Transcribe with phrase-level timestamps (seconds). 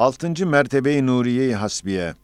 [0.00, 2.14] Altıncı mertebe-i Nuriye-i Hasbiye.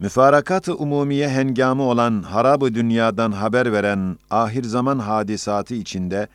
[0.00, 6.28] Müfarakat-ı umumiye hengamı olan harabı dünyadan haber veren ahir zaman hadisatı içinde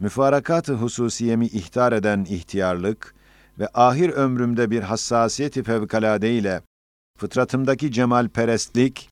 [0.00, 3.14] müfarakat-ı hususiyemi ihtar eden ihtiyarlık
[3.58, 6.60] ve ahir ömrümde bir hassasiyeti fevkalade ile
[7.18, 9.08] fıtratımdaki cemal perestlik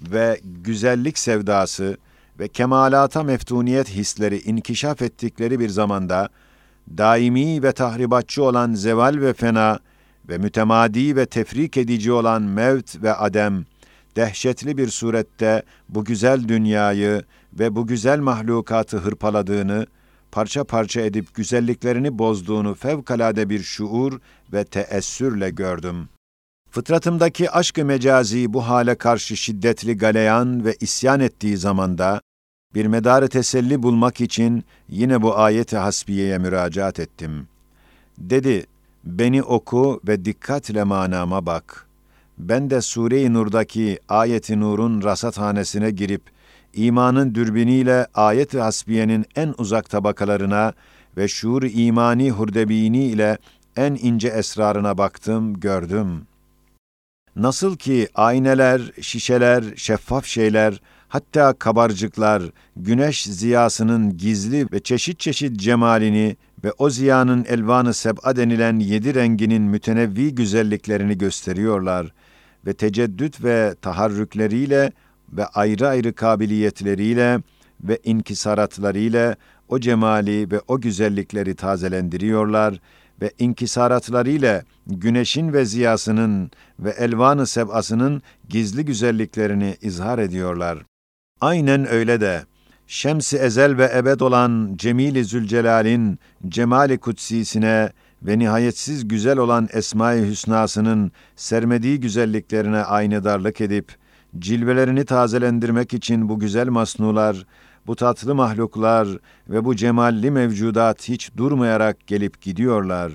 [0.00, 1.96] ve güzellik sevdası
[2.38, 6.28] ve kemalata meftuniyet hisleri inkişaf ettikleri bir zamanda
[6.98, 9.78] daimi ve tahribatçı olan zeval ve fena
[10.28, 13.64] ve mütemadi ve tefrik edici olan mevt ve adem,
[14.16, 17.22] dehşetli bir surette bu güzel dünyayı
[17.52, 19.86] ve bu güzel mahlukatı hırpaladığını,
[20.32, 24.20] parça parça edip güzelliklerini bozduğunu fevkalade bir şuur
[24.52, 26.08] ve teessürle gördüm.
[26.70, 32.20] Fıtratımdaki aşk-ı mecazi bu hale karşı şiddetli galeyan ve isyan ettiği zamanda,
[32.74, 37.48] bir medarı teselli bulmak için yine bu ayet-i hasbiyeye müracaat ettim.
[38.18, 38.66] Dedi,
[39.04, 41.86] Beni oku ve dikkatle manama bak.
[42.38, 46.22] Ben de Sure-i Nur'daki ayet-i nurun rasathanesine girip,
[46.74, 50.72] imanın dürbiniyle ayet-i hasbiyenin en uzak tabakalarına
[51.16, 53.38] ve şuur imani hurdebini ile
[53.76, 56.22] en ince esrarına baktım, gördüm.
[57.36, 62.42] Nasıl ki ayneler, şişeler, şeffaf şeyler, hatta kabarcıklar,
[62.76, 69.62] güneş ziyasının gizli ve çeşit çeşit cemalini ve o ziyanın elvanı seb'a denilen yedi renginin
[69.62, 72.12] mütenevvi güzelliklerini gösteriyorlar
[72.66, 74.92] ve teceddüt ve taharrükleriyle
[75.32, 77.40] ve ayrı ayrı kabiliyetleriyle
[77.82, 79.36] ve inkisaratlarıyla
[79.68, 82.80] o cemali ve o güzellikleri tazelendiriyorlar
[83.22, 90.78] ve inkisaratlarıyla güneşin ve ziyasının ve elvanı seb'asının gizli güzelliklerini izhar ediyorlar.
[91.40, 92.42] Aynen öyle de
[92.92, 97.90] şems-i ezel ve ebed olan Cemil-i Zülcelal'in cemali kutsisine
[98.22, 103.96] ve nihayetsiz güzel olan Esma-i Hüsna'sının sermediği güzelliklerine aynedarlık edip,
[104.38, 107.46] cilvelerini tazelendirmek için bu güzel masnular,
[107.86, 109.08] bu tatlı mahluklar
[109.48, 113.12] ve bu cemalli mevcudat hiç durmayarak gelip gidiyorlar.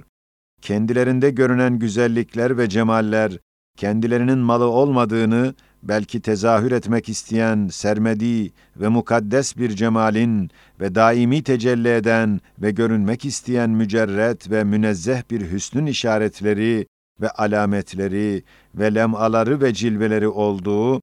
[0.62, 3.40] Kendilerinde görünen güzellikler ve cemaller,
[3.76, 5.54] kendilerinin malı olmadığını
[5.84, 13.26] belki tezahür etmek isteyen sermedi ve mukaddes bir cemalin ve daimi tecelli eden ve görünmek
[13.26, 16.88] isteyen mücerret ve münezzeh bir hüsnün işaretleri
[17.22, 18.44] ve alametleri
[18.76, 21.02] ve lemaları ve cilveleri olduğu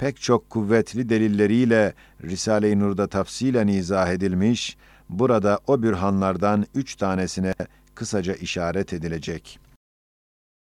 [0.00, 4.76] pek çok kuvvetli delilleriyle Risale-i Nur'da tafsilen izah edilmiş,
[5.08, 7.54] burada o bürhanlardan üç tanesine
[7.94, 9.58] kısaca işaret edilecek.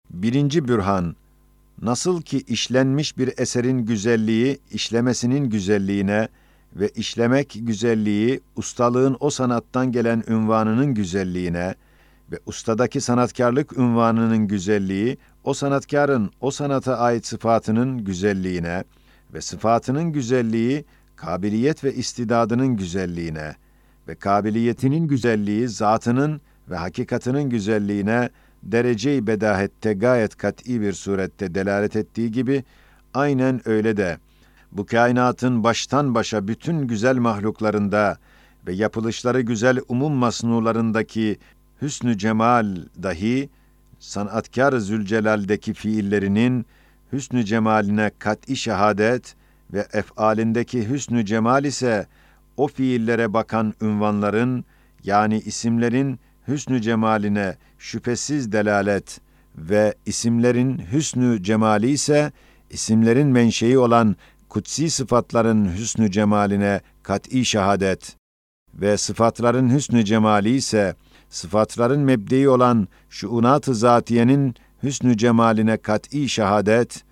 [0.09, 1.15] Birinci bürhan,
[1.81, 6.27] Nasıl ki işlenmiş bir eserin güzelliği işlemesinin güzelliğine
[6.75, 11.75] ve işlemek güzelliği ustalığın o sanattan gelen ünvanının güzelliğine
[12.31, 18.83] ve ustadaki sanatkarlık ünvanının güzelliği o sanatkarın o sanata ait sıfatının güzelliğine
[19.33, 20.85] ve sıfatının güzelliği
[21.15, 23.55] kabiliyet ve istidadının güzelliğine
[24.07, 28.29] ve kabiliyetinin güzelliği zatının ve hakikatının güzelliğine
[28.63, 32.63] derece-i bedahette gayet kat'i bir surette delalet ettiği gibi,
[33.13, 34.17] aynen öyle de
[34.71, 38.17] bu kainatın baştan başa bütün güzel mahluklarında
[38.67, 41.37] ve yapılışları güzel umum masnularındaki
[41.81, 43.49] hüsnü cemal dahi,
[43.99, 46.65] sanatkar Zülcelal'deki fiillerinin
[47.11, 49.35] hüsnü cemaline kat'i şehadet
[49.73, 52.07] ve efalindeki hüsnü cemal ise
[52.57, 54.65] o fiillere bakan ünvanların
[55.03, 59.21] yani isimlerin hüsnü cemaline şüphesiz delalet
[59.57, 62.31] ve isimlerin hüsnü cemali ise
[62.69, 64.15] isimlerin menşei olan
[64.49, 68.15] kutsi sıfatların hüsnü cemaline kat'i şehadet
[68.73, 70.95] ve sıfatların hüsnü cemali ise
[71.29, 77.03] sıfatların mebdei olan şuunat-ı zatiyenin hüsnü cemaline kat'i şehadet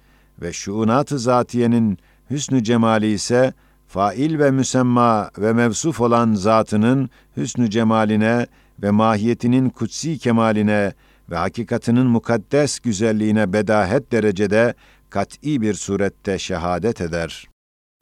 [0.42, 1.98] ve şuunat-ı zatiyenin
[2.30, 3.54] hüsnü cemali ise
[3.88, 8.48] fail ve müsemma ve mevsuf olan zatının hüsnü cemaline
[8.84, 10.94] ve mahiyetinin kutsi kemaline
[11.30, 14.74] ve hakikatinin mukaddes güzelliğine bedahet derecede
[15.10, 17.48] kat'i bir surette şehadet eder.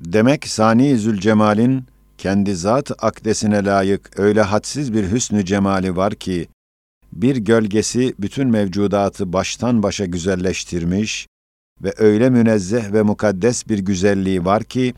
[0.02, 1.86] Demek Sani Zülcemal'in
[2.18, 6.48] kendi zat akdesine layık öyle hadsiz bir hüsnü cemali var ki,
[7.14, 11.28] bir gölgesi bütün mevcudatı baştan başa güzelleştirmiş
[11.84, 14.94] ve öyle münezzeh ve mukaddes bir güzelliği var ki,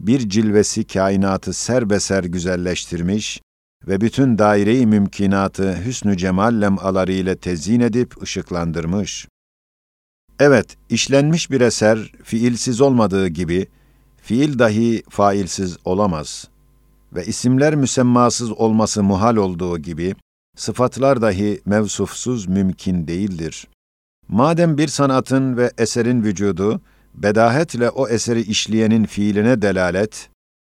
[0.00, 3.40] bir cilvesi kainatı serbeser güzelleştirmiş
[3.88, 9.28] ve bütün daire-i mümkinatı hüsnü cemal lemaları ile tezyin edip ışıklandırmış.
[10.40, 13.66] Evet, işlenmiş bir eser fiilsiz olmadığı gibi,
[14.16, 16.48] fiil dahi failsiz olamaz
[17.14, 20.14] ve isimler müsemmasız olması muhal olduğu gibi,
[20.56, 23.68] sıfatlar dahi mevsufsuz mümkün değildir.
[24.28, 26.80] Madem bir sanatın ve eserin vücudu,
[27.14, 30.30] bedahetle o eseri işleyenin fiiline delalet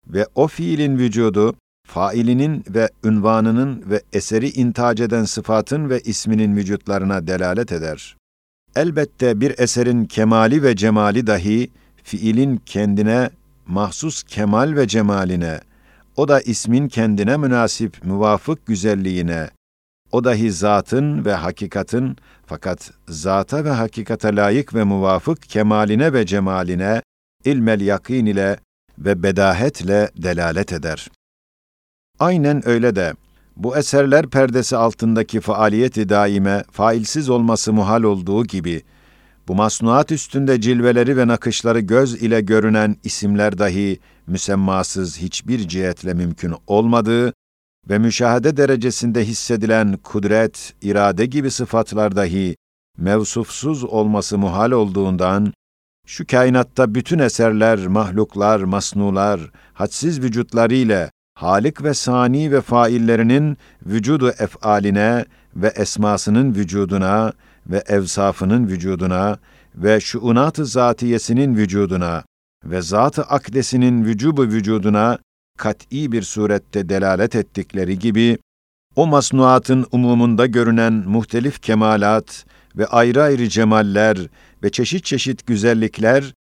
[0.07, 1.55] ve o fiilin vücudu,
[1.87, 8.17] failinin ve ünvanının ve eseri intac eden sıfatın ve isminin vücutlarına delalet eder.
[8.77, 11.71] Elbette bir eserin kemali ve cemali dahi,
[12.03, 13.31] fiilin kendine
[13.67, 15.61] mahsus kemal ve cemaline,
[16.17, 19.51] o da ismin kendine münasip muvafık güzelliğine,
[20.13, 22.17] o dahi zatın ve hakikatın
[22.47, 27.03] fakat zata ve hakikate layık ve muvafık kemaline ve cemaline
[27.45, 28.59] ilmel yakin ile
[28.99, 31.09] ve bedahetle delalet eder.
[32.25, 33.15] Aynen öyle de
[33.57, 38.83] bu eserler perdesi altındaki faaliyeti daime failsiz olması muhal olduğu gibi
[39.49, 46.55] bu masnuat üstünde cilveleri ve nakışları göz ile görünen isimler dahi müsemmasız hiçbir cihetle mümkün
[46.67, 47.33] olmadığı
[47.89, 52.57] ve müşahede derecesinde hissedilen kudret, irade gibi sıfatlar dahi
[52.99, 55.53] mevsufsuz olması muhal olduğundan,
[56.07, 59.41] şu kainatta bütün eserler, mahluklar, masnular,
[59.75, 65.25] hadsiz vücutlarıyla Halik ve Sani ve faillerinin vücudu efaline
[65.57, 67.33] ve esmasının vücuduna
[67.67, 69.39] ve evsafının vücuduna
[69.75, 72.25] ve şuunat-ı zatiyesinin vücuduna
[72.65, 75.19] ve zat-ı akdesinin vücubu vücuduna
[75.59, 78.39] kat'î bir surette delalet ettikleri gibi,
[78.97, 82.47] o masnuatın umumunda görünen muhtelif kemalat
[82.77, 84.19] ve ayrı ayrı cemaller
[84.63, 86.35] ve çeşit çeşit güzellikler,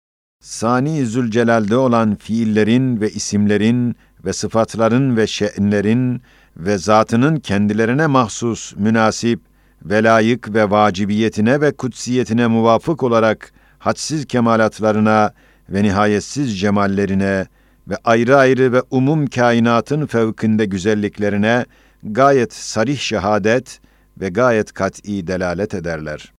[0.44, 3.96] Sani Zülcelal'de olan fiillerin ve isimlerin
[4.26, 6.22] ve sıfatların ve şe'nlerin
[6.58, 9.40] ve zatının kendilerine mahsus, münasip
[9.86, 15.34] ve layık ve vacibiyetine ve kutsiyetine muvafık olarak hadsiz kemalatlarına
[15.70, 17.48] ve nihayetsiz cemallerine
[17.88, 21.66] ve ayrı ayrı ve umum kainatın fevkinde güzelliklerine
[22.04, 23.80] gayet sarih şehadet
[24.18, 26.34] ve gayet kat'i delalet ederler.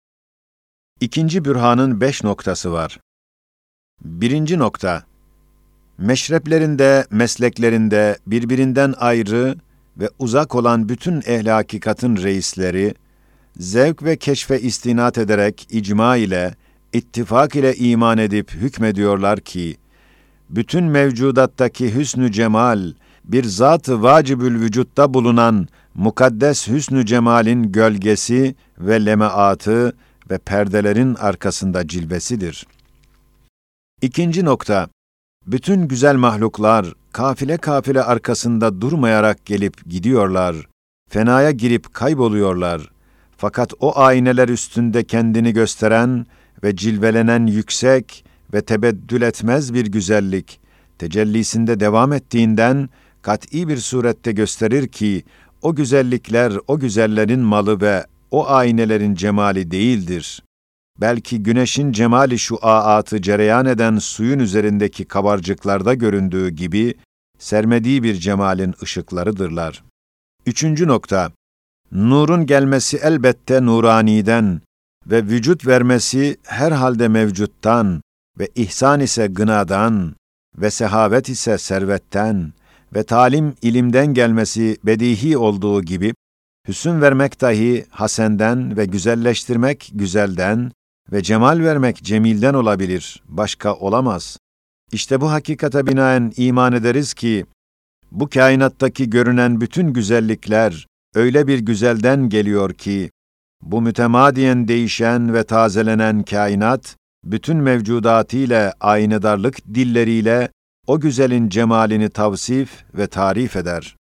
[1.00, 2.98] İkinci bürhanın beş noktası var.
[4.04, 5.02] Birinci nokta,
[5.98, 9.56] meşreplerinde, mesleklerinde birbirinden ayrı
[9.96, 12.94] ve uzak olan bütün ehli hakikatın reisleri,
[13.56, 16.54] zevk ve keşfe istinat ederek icma ile,
[16.92, 19.76] ittifak ile iman edip hükmediyorlar ki,
[20.50, 22.92] bütün mevcudattaki hüsnü cemal,
[23.24, 29.96] bir zat-ı vacibül vücutta bulunan mukaddes hüsnü cemalin gölgesi ve lemaatı
[30.30, 32.66] ve perdelerin arkasında cilvesidir.
[34.02, 34.88] İkinci nokta,
[35.46, 40.56] bütün güzel mahluklar kafile kafile arkasında durmayarak gelip gidiyorlar,
[41.08, 42.90] fenaya girip kayboluyorlar.
[43.36, 46.26] Fakat o ayneler üstünde kendini gösteren
[46.64, 48.24] ve cilvelenen yüksek
[48.54, 50.60] ve tebeddül etmez bir güzellik,
[50.98, 52.88] tecellisinde devam ettiğinden
[53.22, 55.24] kat'i bir surette gösterir ki,
[55.62, 60.42] o güzellikler o güzellerin malı ve o aynelerin cemali değildir.
[61.00, 66.94] Belki güneşin cemali şu aatı cereyan eden suyun üzerindeki kabarcıklarda göründüğü gibi,
[67.38, 69.82] sermediği bir cemalin ışıklarıdırlar.
[70.46, 71.32] Üçüncü nokta,
[71.92, 74.60] nurun gelmesi elbette nuraniden
[75.06, 78.02] ve vücut vermesi herhalde mevcuttan
[78.38, 80.14] ve ihsan ise gınadan
[80.58, 82.52] ve sehavet ise servetten
[82.94, 86.14] ve talim ilimden gelmesi bedihi olduğu gibi,
[86.68, 90.72] hüsün vermek dahi hasenden ve güzelleştirmek güzelden
[91.12, 94.38] ve cemal vermek cemilden olabilir, başka olamaz.
[94.92, 97.46] İşte bu hakikate binaen iman ederiz ki,
[98.12, 103.10] bu kainattaki görünen bütün güzellikler öyle bir güzelden geliyor ki,
[103.62, 110.48] bu mütemadiyen değişen ve tazelenen kainat, bütün mevcudatıyla aynedarlık dilleriyle
[110.86, 113.96] o güzelin cemalini tavsif ve tarif eder.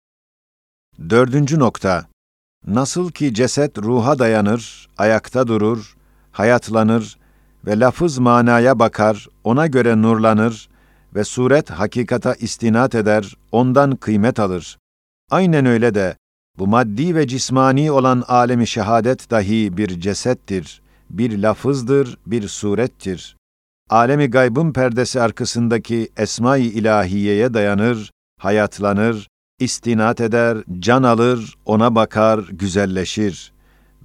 [1.10, 2.06] Dördüncü nokta,
[2.66, 5.97] nasıl ki ceset ruha dayanır, ayakta durur,
[6.38, 7.18] hayatlanır
[7.66, 10.68] ve lafız manaya bakar, ona göre nurlanır
[11.14, 14.78] ve suret hakikata istinat eder, ondan kıymet alır.
[15.30, 16.16] Aynen öyle de
[16.58, 23.36] bu maddi ve cismani olan alemi şehadet dahi bir cesettir, bir lafızdır, bir surettir.
[23.90, 29.28] Alemi gaybın perdesi arkasındaki esma-i ilahiyeye dayanır, hayatlanır,
[29.60, 33.52] istinat eder, can alır, ona bakar, güzelleşir.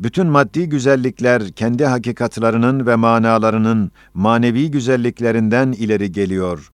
[0.03, 6.72] Bütün maddi güzellikler kendi hakikatlarının ve manalarının manevi güzelliklerinden ileri geliyor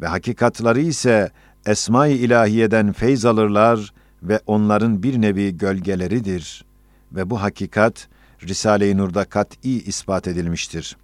[0.00, 1.30] ve hakikatları ise
[1.66, 3.92] esma-i ilahiyeden feyz alırlar
[4.22, 6.64] ve onların bir nevi gölgeleridir.
[7.12, 8.08] Ve bu hakikat
[8.42, 10.96] Risale-i Nur'da kat'i ispat edilmiştir.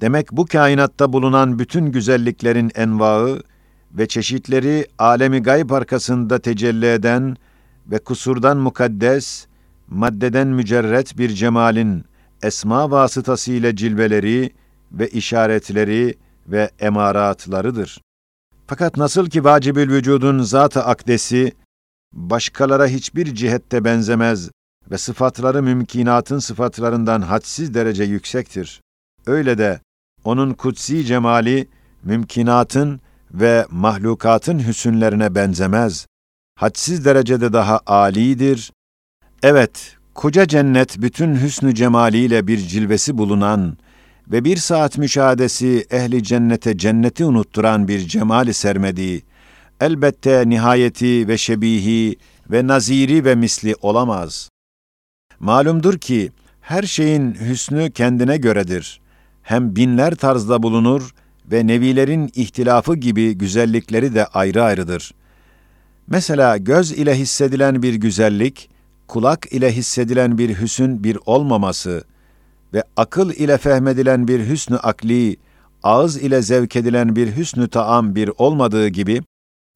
[0.00, 3.42] Demek bu kainatta bulunan bütün güzelliklerin envaı
[3.92, 7.36] ve çeşitleri alemi gayb arkasında tecelli eden
[7.86, 9.49] ve kusurdan mukaddes,
[9.90, 12.04] maddeden mücerret bir cemalin
[12.42, 14.50] esma vasıtasıyla cilveleri
[14.92, 16.14] ve işaretleri
[16.46, 18.00] ve emaratlarıdır.
[18.66, 21.52] Fakat nasıl ki vacibül vücudun zat-ı akdesi,
[22.12, 24.50] başkalara hiçbir cihette benzemez
[24.90, 28.80] ve sıfatları mümkinatın sıfatlarından hadsiz derece yüksektir.
[29.26, 29.80] Öyle de
[30.24, 31.68] onun kutsi cemali,
[32.02, 33.00] mümkinatın
[33.34, 36.06] ve mahlukatın hüsünlerine benzemez.
[36.58, 38.72] Hadsiz derecede daha âlidir.
[39.42, 43.76] Evet, koca cennet bütün hüsnü cemaliyle bir cilvesi bulunan
[44.28, 49.22] ve bir saat müşahadesi ehli cennete cenneti unutturan bir cemali sermediği,
[49.80, 52.16] elbette nihayeti ve şebihi
[52.50, 54.50] ve naziri ve misli olamaz.
[55.38, 56.30] Malumdur ki
[56.60, 59.00] her şeyin hüsnü kendine göredir.
[59.42, 61.14] Hem binler tarzda bulunur
[61.52, 65.14] ve nevilerin ihtilafı gibi güzellikleri de ayrı ayrıdır.
[66.06, 68.69] Mesela göz ile hissedilen bir güzellik,
[69.10, 72.04] kulak ile hissedilen bir hüsün bir olmaması
[72.74, 75.36] ve akıl ile fehmedilen bir hüsnü akli,
[75.82, 79.22] ağız ile zevk edilen bir hüsnü taam bir olmadığı gibi,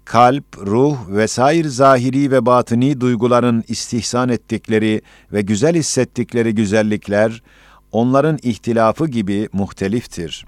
[0.05, 7.43] kalp, ruh vesair zahiri ve batini duyguların istihsan ettikleri ve güzel hissettikleri güzellikler,
[7.93, 10.47] onların ihtilafı gibi muhteliftir.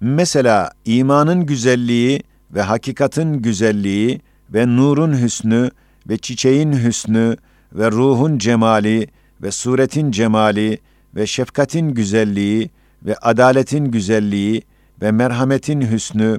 [0.00, 4.20] Mesela imanın güzelliği ve hakikatin güzelliği
[4.54, 5.70] ve nurun hüsnü
[6.08, 7.36] ve çiçeğin hüsnü
[7.72, 9.08] ve ruhun cemali
[9.42, 10.78] ve suretin cemali
[11.14, 12.70] ve şefkatin güzelliği
[13.02, 14.62] ve adaletin güzelliği
[15.02, 16.38] ve merhametin hüsnü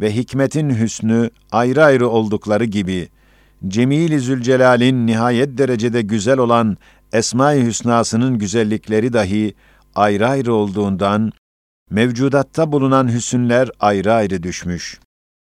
[0.00, 3.08] ve hikmetin hüsnü ayrı ayrı oldukları gibi,
[3.68, 6.76] Cemil-i Zülcelal'in nihayet derecede güzel olan
[7.12, 9.54] Esma-i Hüsna'sının güzellikleri dahi
[9.94, 11.32] ayrı ayrı olduğundan,
[11.90, 15.00] mevcudatta bulunan hüsünler ayrı ayrı düşmüş.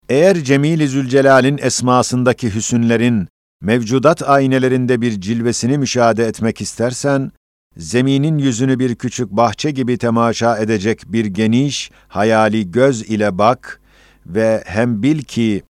[0.08, 3.28] Eğer Cemil-i Zülcelal'in esmasındaki hüsünlerin
[3.60, 7.32] mevcudat aynelerinde bir cilvesini müşahede etmek istersen,
[7.76, 13.80] zeminin yüzünü bir küçük bahçe gibi temaşa edecek bir geniş, hayali göz ile bak
[14.26, 15.62] ve hem bil ki,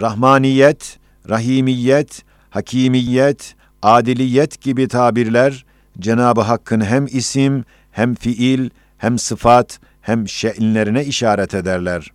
[0.00, 0.98] Rahmaniyet,
[1.28, 5.64] Rahimiyet, Hakimiyet, Adiliyet gibi tabirler,
[5.98, 12.12] Cenab-ı Hakk'ın hem isim, hem fiil, hem sıfat, hem şe'inlerine işaret ederler.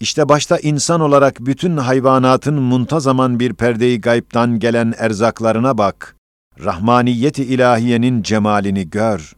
[0.00, 6.16] İşte başta insan olarak bütün hayvanatın muntazaman bir perdeyi gayiptan gelen erzaklarına bak.
[6.64, 9.32] Rahmaniyeti ilahiyenin cemalini gör.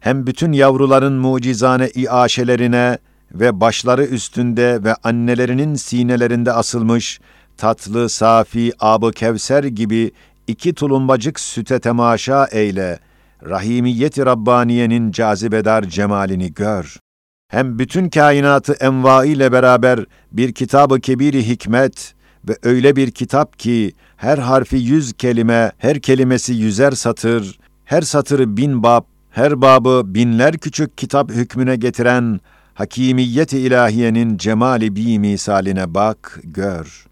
[0.00, 2.98] Hem bütün yavruların mucizane iaşelerine
[3.32, 7.20] ve başları üstünde ve annelerinin sinelerinde asılmış
[7.56, 10.10] tatlı, safi, abı kevser gibi
[10.46, 12.98] iki tulumbacık süte temaşa eyle.
[13.44, 17.05] Rahimiyeti Rabbaniye'nin cazibedar cemalini gör
[17.48, 22.14] hem bütün kainatı enva ile beraber bir kitabı kebiri hikmet
[22.48, 28.56] ve öyle bir kitap ki her harfi yüz kelime, her kelimesi yüzer satır, her satırı
[28.56, 32.40] bin bab, her babı binler küçük kitap hükmüne getiren
[32.74, 37.06] hakimiyet-i ilahiyenin cemali bi misaline bak, gör.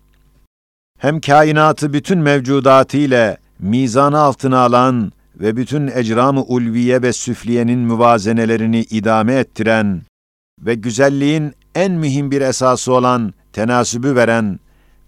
[0.98, 8.80] Hem kainatı bütün mevcudatı ile mizanı altına alan ve bütün ecram-ı ulviye ve süfliyenin müvazenelerini
[8.80, 10.02] idame ettiren
[10.66, 14.60] ve güzelliğin en mühim bir esası olan tenasübü veren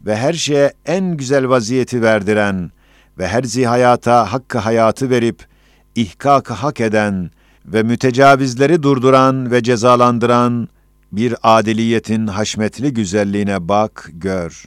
[0.06, 2.70] ve her şeye en güzel vaziyeti verdiren
[3.18, 5.46] ve her zihayata hakkı hayatı verip
[5.94, 7.30] ihkakı hak eden
[7.66, 10.68] ve mütecavizleri durduran ve cezalandıran
[11.12, 14.64] bir adiliyetin haşmetli güzelliğine bak, gör.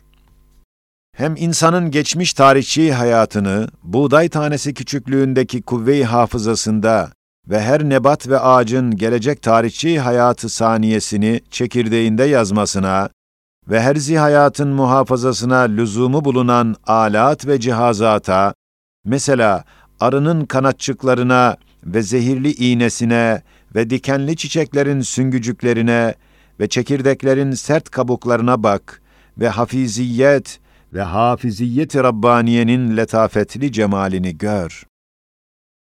[1.15, 7.12] Hem insanın geçmiş tarihçi hayatını, buğday tanesi küçüklüğündeki kuvve-i hafızasında
[7.48, 13.10] ve her nebat ve ağacın gelecek tarihçi hayatı saniyesini çekirdeğinde yazmasına
[13.69, 18.53] ve her zihayatın muhafazasına lüzumu bulunan alat ve cihazata,
[19.05, 19.63] mesela
[20.00, 23.41] arının kanatçıklarına ve zehirli iğnesine
[23.75, 26.15] ve dikenli çiçeklerin süngücüklerine
[26.60, 29.01] ve çekirdeklerin sert kabuklarına bak
[29.38, 30.60] ve hafiziyet
[30.93, 34.88] ve hafiziyet-i Rabbaniye'nin letafetli cemalini gör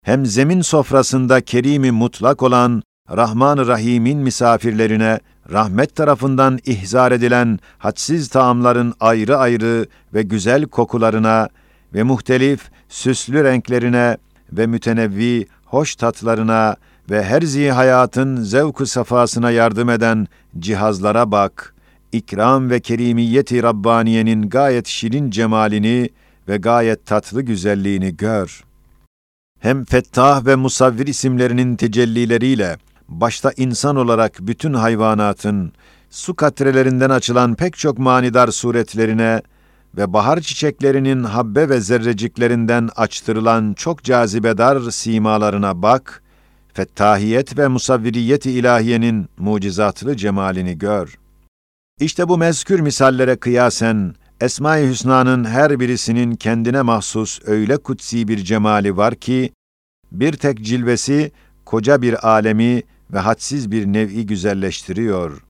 [0.04, 5.20] hem zemin sofrasında kerimi mutlak olan Rahman-ı Rahim'in misafirlerine
[5.52, 11.48] rahmet tarafından ihzar edilen hadsiz taamların ayrı ayrı ve güzel kokularına
[11.94, 14.16] ve muhtelif süslü renklerine
[14.52, 16.76] ve mütenevvi hoş tatlarına
[17.10, 20.26] ve her zi hayatın zevk-ı safasına yardım eden
[20.58, 21.74] cihazlara bak.
[22.12, 26.08] İkram ve kerimiyeti Rabbaniye'nin gayet şirin cemalini
[26.48, 28.73] ve gayet tatlı güzelliğini gör.''
[29.64, 32.76] Hem Fettah ve Musavvir isimlerinin tecellileriyle
[33.08, 35.72] başta insan olarak bütün hayvanatın
[36.10, 39.42] su katrelerinden açılan pek çok manidar suretlerine
[39.96, 46.22] ve bahar çiçeklerinin habbe ve zerreciklerinden açtırılan çok cazibedar simalarına bak,
[46.74, 51.18] fettahiyet ve musavviriyet-i ilahiyenin mucizatlı cemalini gör.
[52.00, 54.14] İşte bu mezkür misallere kıyasen,
[54.44, 59.52] Esma-i Hüsna'nın her birisinin kendine mahsus öyle kutsi bir cemali var ki,
[60.12, 61.32] bir tek cilvesi
[61.64, 62.82] koca bir alemi
[63.12, 65.44] ve hadsiz bir nev'i güzelleştiriyor.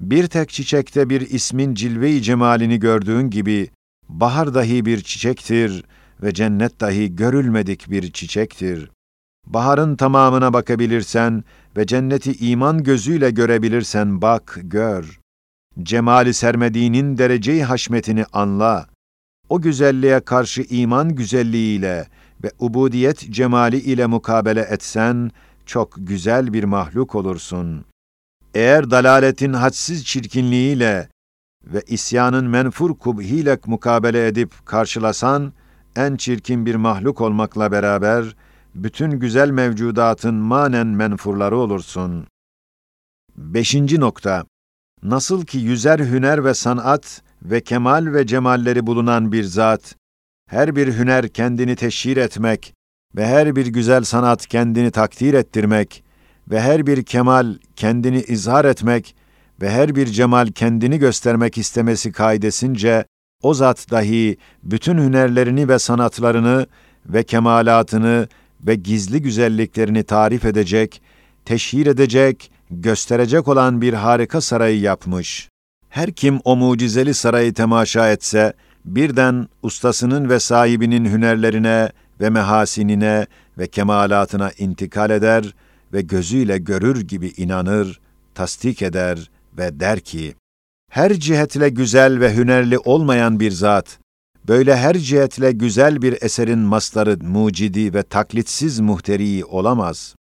[0.00, 3.70] Bir tek çiçekte bir ismin cilve-i cemalini gördüğün gibi,
[4.08, 5.84] bahar dahi bir çiçektir
[6.22, 8.90] ve cennet dahi görülmedik bir çiçektir.
[9.46, 11.44] Baharın tamamına bakabilirsen
[11.76, 15.18] ve cenneti iman gözüyle görebilirsen bak, gör.
[15.82, 18.86] Cemali sermediğinin dereceyi haşmetini anla.
[19.48, 22.06] O güzelliğe karşı iman güzelliğiyle
[22.44, 25.30] ve ubudiyet cemali ile mukabele etsen,
[25.66, 27.84] çok güzel bir mahluk olursun.
[28.54, 31.08] Eğer dalaletin hadsiz çirkinliğiyle
[31.64, 35.52] ve isyanın menfur kubhiyle mukabele edip karşılasan,
[35.96, 38.36] en çirkin bir mahluk olmakla beraber,
[38.74, 42.26] bütün güzel mevcudatın manen menfurları olursun.
[43.36, 44.44] Beşinci nokta,
[45.02, 49.94] nasıl ki yüzer hüner ve sanat ve kemal ve cemalleri bulunan bir zat,
[50.50, 52.74] her bir hüner kendini teşhir etmek
[53.16, 56.04] ve her bir güzel sanat kendini takdir ettirmek
[56.50, 59.16] ve her bir kemal kendini izhar etmek
[59.60, 63.04] ve her bir cemal kendini göstermek istemesi kaidesince,
[63.42, 66.66] o zat dahi bütün hünerlerini ve sanatlarını
[67.06, 68.28] ve kemalatını
[68.60, 71.02] ve gizli güzelliklerini tarif edecek,
[71.44, 75.48] teşhir edecek, gösterecek olan bir harika sarayı yapmış.
[75.88, 78.52] Her kim o mucizeli sarayı temaşa etse,
[78.84, 83.26] birden ustasının ve sahibinin hünerlerine ve mehasinine
[83.58, 85.54] ve kemalatına intikal eder
[85.92, 88.00] ve gözüyle görür gibi inanır,
[88.34, 90.34] tasdik eder ve der ki,
[90.90, 93.98] her cihetle güzel ve hünerli olmayan bir zat,
[94.48, 100.14] böyle her cihetle güzel bir eserin mastarı, mucidi ve taklitsiz muhteri olamaz.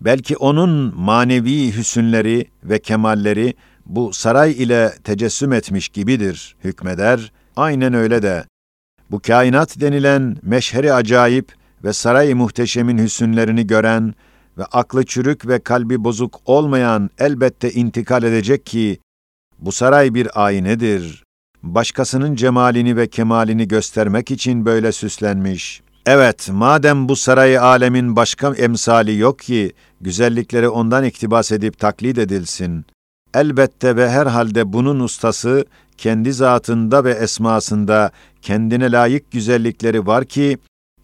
[0.00, 3.54] Belki onun manevi hüsünleri ve kemalleri
[3.86, 7.32] bu saray ile tecessüm etmiş gibidir, hükmeder.
[7.56, 8.44] Aynen öyle de.
[9.10, 11.52] Bu kainat denilen meşheri acayip
[11.84, 14.14] ve saray muhteşemin hüsünlerini gören
[14.58, 18.98] ve aklı çürük ve kalbi bozuk olmayan elbette intikal edecek ki,
[19.58, 21.24] bu saray bir aynedir.
[21.62, 25.82] Başkasının cemalini ve kemalini göstermek için böyle süslenmiş.
[26.06, 32.86] Evet, madem bu saray alemin başka emsali yok ki, güzellikleri ondan iktibas edip taklit edilsin.
[33.34, 35.64] Elbette ve herhalde bunun ustası,
[35.98, 38.10] kendi zatında ve esmasında
[38.42, 40.58] kendine layık güzellikleri var ki,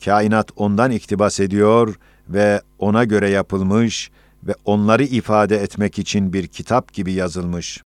[0.05, 1.95] kainat ondan iktibas ediyor
[2.29, 4.11] ve ona göre yapılmış
[4.43, 7.83] ve onları ifade etmek için bir kitap gibi yazılmış.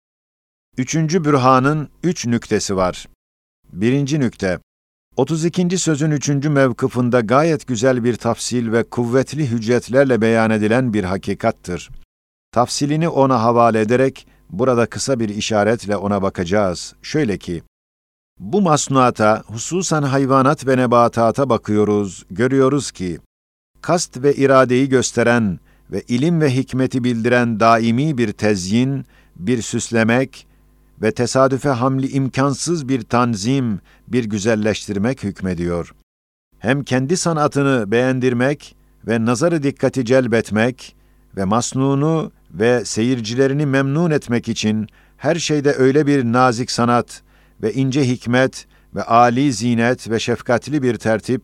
[0.78, 3.06] Üçüncü bürhanın üç nüktesi var.
[3.72, 4.58] Birinci nükte,
[5.16, 5.78] 32.
[5.78, 11.90] sözün üçüncü mevkıfında gayet güzel bir tafsil ve kuvvetli hüccetlerle beyan edilen bir hakikattır.
[12.52, 16.94] Tafsilini ona havale ederek burada kısa bir işaretle ona bakacağız.
[17.02, 17.62] Şöyle ki,
[18.40, 23.18] bu masnuata, hususan hayvanat ve nebatata bakıyoruz, görüyoruz ki,
[23.82, 25.58] kast ve iradeyi gösteren
[25.90, 30.46] ve ilim ve hikmeti bildiren daimi bir tezyin, bir süslemek
[31.02, 35.94] ve tesadüfe hamli imkansız bir tanzim, bir güzelleştirmek hükmediyor.
[36.58, 38.76] Hem kendi sanatını beğendirmek
[39.06, 40.96] ve nazarı dikkati celbetmek
[41.36, 47.22] ve masnunu ve seyircilerini memnun etmek için her şeyde öyle bir nazik sanat
[47.62, 51.42] ve ince hikmet ve âli zinet ve şefkatli bir tertip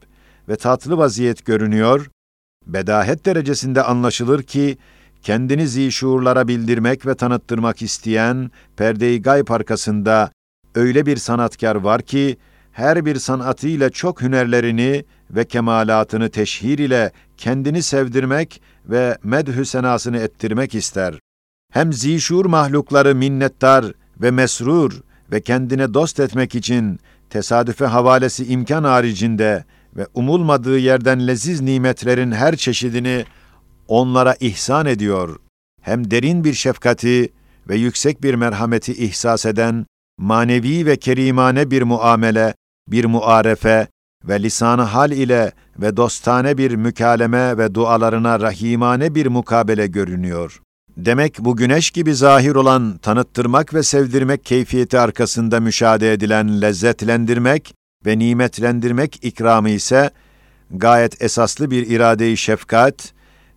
[0.48, 2.10] ve tatlı vaziyet görünüyor,
[2.66, 4.78] bedahet derecesinde anlaşılır ki,
[5.22, 10.30] kendini zişuurlara bildirmek ve tanıttırmak isteyen perde-i gayb arkasında
[10.74, 12.36] öyle bir sanatkar var ki,
[12.72, 20.74] her bir sanatıyla çok hünerlerini ve kemalatını teşhir ile kendini sevdirmek ve medhü senasını ettirmek
[20.74, 21.14] ister.
[21.72, 25.00] Hem zişur mahlukları minnettar ve mesrur
[25.32, 27.00] ve kendine dost etmek için
[27.30, 29.64] tesadüfe havalesi imkan haricinde
[29.96, 33.24] ve umulmadığı yerden leziz nimetlerin her çeşidini
[33.88, 35.36] onlara ihsan ediyor.
[35.82, 37.32] Hem derin bir şefkati
[37.68, 39.86] ve yüksek bir merhameti ihsas eden,
[40.18, 42.54] manevi ve kerimane bir muamele,
[42.88, 43.88] bir muarefe
[44.24, 50.60] ve lisanı hal ile ve dostane bir mükaleme ve dualarına rahimane bir mukabele görünüyor.
[50.96, 57.74] Demek bu güneş gibi zahir olan tanıttırmak ve sevdirmek keyfiyeti arkasında müşahede edilen lezzetlendirmek
[58.06, 60.10] ve nimetlendirmek ikramı ise
[60.70, 63.12] gayet esaslı bir irade-i şefkat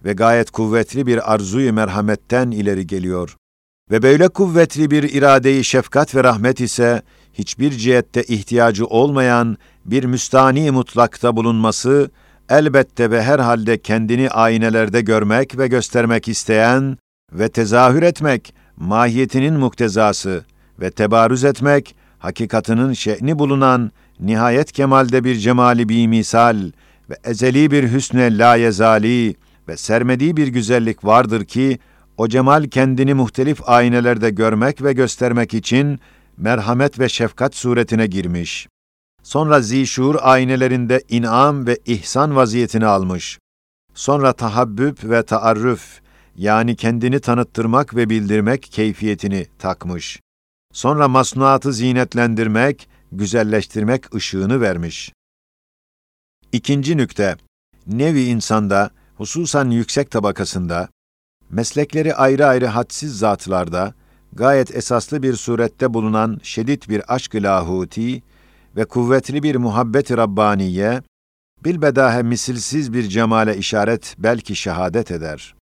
[0.05, 3.35] ve gayet kuvvetli bir arzuyu merhametten ileri geliyor.
[3.91, 7.01] Ve böyle kuvvetli bir iradeyi şefkat ve rahmet ise
[7.33, 12.11] hiçbir cihette ihtiyacı olmayan bir müstani mutlakta bulunması
[12.49, 16.97] elbette ve herhalde kendini aynelerde görmek ve göstermek isteyen
[17.33, 20.45] ve tezahür etmek, mahiyetinin muktezası
[20.79, 26.71] ve tebarüz etmek, hakikatının şe'ni bulunan, nihayet kemalde bir cemali bir misal
[27.09, 29.35] ve ezeli bir hüsne la yezali
[29.67, 31.79] ve sermediği bir güzellik vardır ki,
[32.17, 35.99] o cemal kendini muhtelif aynelerde görmek ve göstermek için
[36.37, 38.67] merhamet ve şefkat suretine girmiş.
[39.23, 43.39] Sonra zişur aynelerinde inam ve ihsan vaziyetini almış.
[43.93, 46.01] Sonra tahabbüp ve taarruf
[46.35, 50.19] yani kendini tanıttırmak ve bildirmek keyfiyetini takmış.
[50.73, 55.13] Sonra masnuatı zinetlendirmek, güzelleştirmek ışığını vermiş.
[56.51, 57.35] İkinci nükte,
[57.87, 60.89] nevi insanda, hususan yüksek tabakasında,
[61.49, 63.93] meslekleri ayrı ayrı hadsiz zatlarda,
[64.33, 68.23] gayet esaslı bir surette bulunan şedid bir aşk-ı lahuti
[68.75, 71.01] ve kuvvetli bir muhabbet-i Rabbaniye,
[71.65, 75.55] bilbedahe misilsiz bir cemale işaret belki şehadet eder.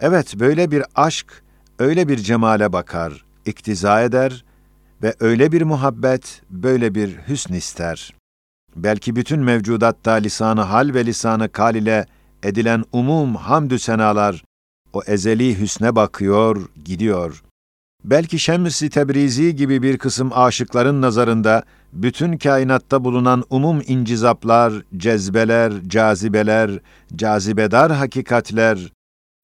[0.00, 1.42] Evet, böyle bir aşk,
[1.78, 4.44] öyle bir cemale bakar, iktiza eder
[5.02, 8.14] ve öyle bir muhabbet, böyle bir hüsn ister.
[8.76, 12.06] Belki bütün mevcudatta lisanı hal ve lisanı kal ile
[12.46, 14.44] edilen umum hamdü senalar,
[14.92, 17.42] o ezeli hüsne bakıyor, gidiyor.
[18.04, 26.70] Belki Şems-i Tebrizi gibi bir kısım aşıkların nazarında bütün kainatta bulunan umum incizaplar, cezbeler, cazibeler,
[27.16, 28.92] cazibedar hakikatler,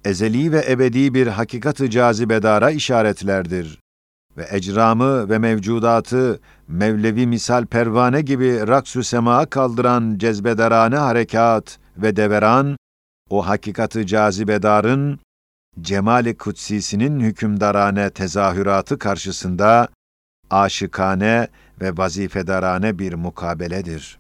[0.05, 3.79] ezeli ve ebedi bir hakikat-ı cazibedara işaretlerdir.
[4.37, 12.77] Ve ecramı ve mevcudatı Mevlevi misal pervane gibi raksu semaa kaldıran cezbedarane harekat ve deveran,
[13.33, 15.21] o hakikatı cazibedarın
[15.81, 19.89] cemali kutsisinin hükümdarane tezahüratı karşısında
[20.51, 21.49] aşıkane
[21.81, 24.19] ve vazifedarane bir mukabeledir.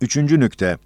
[0.00, 0.78] Üçüncü nükte,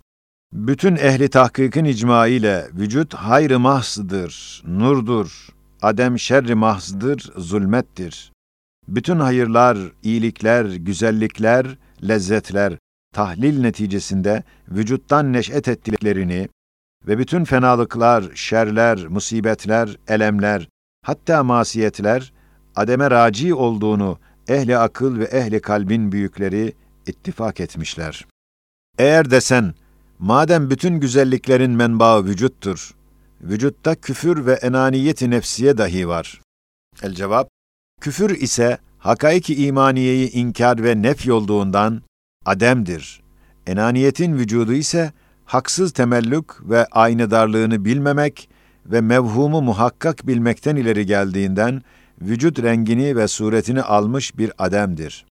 [0.53, 5.49] bütün ehli tahkikin icma ile vücut hayrı mahsıdır, nurdur,
[5.83, 8.33] adem şerri mahsıdır, zulmettir.
[8.89, 11.67] Bütün hayırlar, iyilikler, güzellikler,
[12.09, 12.79] lezzetler,
[13.15, 16.49] tahlil neticesinde vücuttan neş'et ettiklerini,
[17.07, 20.69] ve bütün fenalıklar, şerler, musibetler, elemler,
[21.03, 22.33] hatta masiyetler,
[22.77, 26.73] ademe raci olduğunu ehli akıl ve ehli kalbin büyükleri
[27.07, 28.27] ittifak etmişler.
[28.99, 29.75] Eğer desen,
[30.19, 32.95] madem bütün güzelliklerin menbaı vücuttur,
[33.41, 36.41] vücutta küfür ve enaniyeti nefsiye dahi var.
[37.03, 37.49] El cevap,
[38.01, 42.03] küfür ise hakaiki imaniyeyi inkar ve nef olduğundan
[42.45, 43.23] ademdir.
[43.67, 45.13] Enaniyetin vücudu ise
[45.47, 48.49] haksız temellük ve aynı darlığını bilmemek
[48.87, 51.83] ve mevhumu muhakkak bilmekten ileri geldiğinden
[52.21, 55.27] vücut rengini ve suretini almış bir ademdir.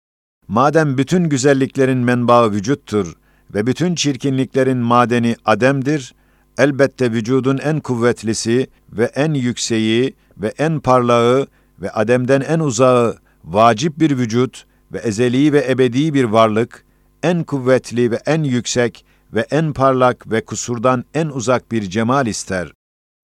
[0.48, 3.14] Madem bütün güzelliklerin menbaı vücuttur
[3.54, 6.14] ve bütün çirkinliklerin madeni ademdir,
[6.58, 11.46] elbette vücudun en kuvvetlisi ve en yükseği ve en parlağı
[11.80, 16.84] ve ademden en uzağı vacip bir vücut ve ezeli ve ebedi bir varlık,
[17.22, 22.72] en kuvvetli ve en yüksek ve en parlak ve kusurdan en uzak bir cemal ister.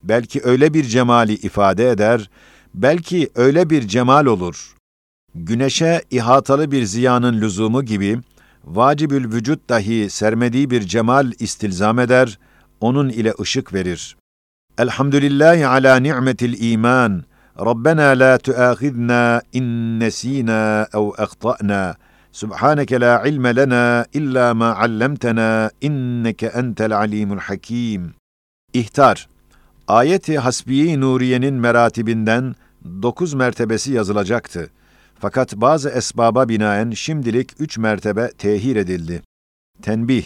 [0.02, 2.30] Belki öyle bir cemali ifade eder,
[2.74, 4.74] belki öyle bir cemal olur.
[5.34, 8.18] Güneşe ihatalı bir ziyanın lüzumu gibi,
[8.64, 12.38] vacibül vücut dahi sermediği bir cemal istilzam eder,
[12.80, 14.16] onun ile ışık verir.
[14.78, 17.24] Elhamdülillahi ala ni'metil iman.
[17.60, 21.96] Rabbena la tuâkhidna in nesînâ ev ehtâ'nâ.
[22.36, 28.14] Subhaneke la ilme lena illa ma allamtena inneke entel alimul hakim.
[28.72, 29.28] İhtar.
[29.88, 32.54] Ayeti Hasbiye-i Nuriye'nin meratibinden
[33.02, 34.70] dokuz mertebesi yazılacaktı.
[35.18, 39.22] Fakat bazı esbaba binaen şimdilik üç mertebe tehir edildi.
[39.82, 40.24] Tenbih.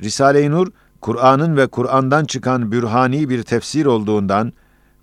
[0.00, 0.68] Risale-i Nur,
[1.00, 4.52] Kur'an'ın ve Kur'an'dan çıkan bürhani bir tefsir olduğundan,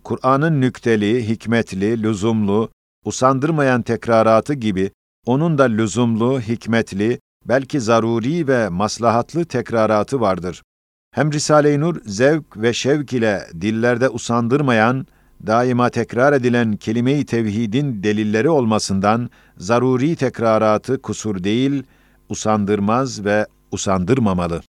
[0.03, 2.69] Kur'an'ın nükteli, hikmetli, lüzumlu,
[3.05, 4.91] usandırmayan tekraratı gibi
[5.25, 10.63] onun da lüzumlu, hikmetli, belki zaruri ve maslahatlı tekraratı vardır.
[11.11, 15.07] Hem Risale-i Nur zevk ve şevk ile dillerde usandırmayan,
[15.47, 21.83] daima tekrar edilen kelime-i tevhidin delilleri olmasından zaruri tekraratı kusur değil,
[22.29, 24.61] usandırmaz ve usandırmamalı.